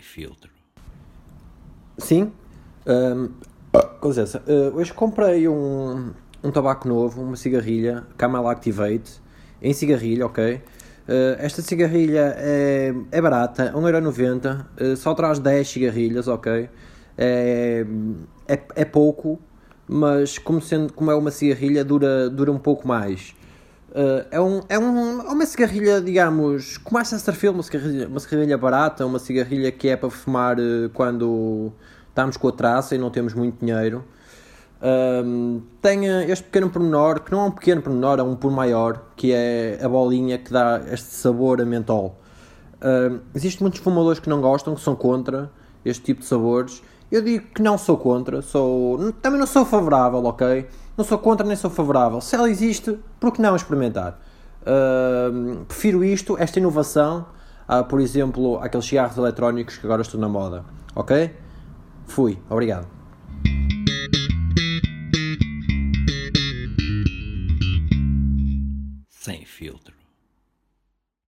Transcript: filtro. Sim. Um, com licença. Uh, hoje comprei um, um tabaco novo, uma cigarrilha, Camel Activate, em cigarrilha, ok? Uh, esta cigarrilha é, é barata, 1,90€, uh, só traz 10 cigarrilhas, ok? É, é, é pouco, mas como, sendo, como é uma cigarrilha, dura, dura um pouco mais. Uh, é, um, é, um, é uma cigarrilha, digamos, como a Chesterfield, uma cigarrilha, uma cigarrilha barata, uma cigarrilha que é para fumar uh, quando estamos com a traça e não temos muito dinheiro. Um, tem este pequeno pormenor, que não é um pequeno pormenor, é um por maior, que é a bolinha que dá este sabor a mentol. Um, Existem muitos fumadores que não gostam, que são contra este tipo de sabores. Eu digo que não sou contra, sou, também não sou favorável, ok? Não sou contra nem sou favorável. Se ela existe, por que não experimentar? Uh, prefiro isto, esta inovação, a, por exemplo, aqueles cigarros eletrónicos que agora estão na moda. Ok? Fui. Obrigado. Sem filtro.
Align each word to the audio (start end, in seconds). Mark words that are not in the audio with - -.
filtro. 0.00 0.50
Sim. 1.98 2.32
Um, 2.86 3.30
com 4.00 4.08
licença. 4.08 4.42
Uh, 4.46 4.76
hoje 4.76 4.92
comprei 4.92 5.48
um, 5.48 6.12
um 6.42 6.50
tabaco 6.50 6.86
novo, 6.86 7.22
uma 7.22 7.36
cigarrilha, 7.36 8.04
Camel 8.16 8.46
Activate, 8.48 9.20
em 9.62 9.72
cigarrilha, 9.72 10.26
ok? 10.26 10.56
Uh, 10.56 10.60
esta 11.38 11.62
cigarrilha 11.62 12.34
é, 12.36 12.94
é 13.10 13.20
barata, 13.20 13.72
1,90€, 13.74 14.64
uh, 14.92 14.96
só 14.96 15.14
traz 15.14 15.38
10 15.38 15.68
cigarrilhas, 15.68 16.28
ok? 16.28 16.68
É, 17.16 17.86
é, 18.48 18.62
é 18.74 18.84
pouco, 18.84 19.40
mas 19.86 20.38
como, 20.38 20.60
sendo, 20.60 20.92
como 20.92 21.10
é 21.10 21.14
uma 21.14 21.30
cigarrilha, 21.30 21.84
dura, 21.84 22.28
dura 22.28 22.52
um 22.52 22.58
pouco 22.58 22.86
mais. 22.86 23.34
Uh, 23.94 24.26
é, 24.28 24.40
um, 24.40 24.60
é, 24.68 24.76
um, 24.76 25.20
é 25.20 25.32
uma 25.32 25.46
cigarrilha, 25.46 26.00
digamos, 26.00 26.78
como 26.78 26.98
a 26.98 27.04
Chesterfield, 27.04 27.56
uma 27.56 27.62
cigarrilha, 27.62 28.08
uma 28.08 28.18
cigarrilha 28.18 28.58
barata, 28.58 29.06
uma 29.06 29.20
cigarrilha 29.20 29.70
que 29.70 29.88
é 29.88 29.96
para 29.96 30.10
fumar 30.10 30.58
uh, 30.58 30.90
quando 30.92 31.72
estamos 32.08 32.36
com 32.36 32.48
a 32.48 32.52
traça 32.52 32.96
e 32.96 32.98
não 32.98 33.08
temos 33.08 33.34
muito 33.34 33.64
dinheiro. 33.64 34.04
Um, 34.82 35.62
tem 35.80 36.06
este 36.28 36.44
pequeno 36.44 36.68
pormenor, 36.68 37.20
que 37.20 37.30
não 37.30 37.40
é 37.40 37.44
um 37.44 37.50
pequeno 37.52 37.80
pormenor, 37.80 38.18
é 38.18 38.22
um 38.24 38.34
por 38.34 38.50
maior, 38.50 39.00
que 39.14 39.32
é 39.32 39.78
a 39.80 39.88
bolinha 39.88 40.38
que 40.38 40.52
dá 40.52 40.82
este 40.90 41.14
sabor 41.14 41.60
a 41.60 41.64
mentol. 41.64 42.20
Um, 42.82 43.20
Existem 43.32 43.62
muitos 43.62 43.78
fumadores 43.80 44.18
que 44.18 44.28
não 44.28 44.40
gostam, 44.40 44.74
que 44.74 44.80
são 44.80 44.96
contra 44.96 45.50
este 45.84 46.02
tipo 46.02 46.20
de 46.20 46.26
sabores. 46.26 46.82
Eu 47.10 47.22
digo 47.22 47.46
que 47.54 47.62
não 47.62 47.78
sou 47.78 47.96
contra, 47.96 48.42
sou, 48.42 49.12
também 49.14 49.38
não 49.38 49.46
sou 49.46 49.64
favorável, 49.64 50.24
ok? 50.24 50.66
Não 50.96 51.04
sou 51.04 51.18
contra 51.18 51.46
nem 51.46 51.56
sou 51.56 51.70
favorável. 51.70 52.20
Se 52.20 52.34
ela 52.34 52.50
existe, 52.50 52.98
por 53.20 53.32
que 53.32 53.40
não 53.40 53.54
experimentar? 53.54 54.20
Uh, 54.62 55.64
prefiro 55.66 56.02
isto, 56.02 56.36
esta 56.38 56.58
inovação, 56.58 57.26
a, 57.68 57.82
por 57.82 58.00
exemplo, 58.00 58.58
aqueles 58.58 58.86
cigarros 58.86 59.16
eletrónicos 59.16 59.76
que 59.76 59.86
agora 59.86 60.02
estão 60.02 60.18
na 60.18 60.28
moda. 60.28 60.64
Ok? 60.94 61.34
Fui. 62.06 62.38
Obrigado. 62.48 62.86
Sem 69.10 69.44
filtro. 69.44 70.03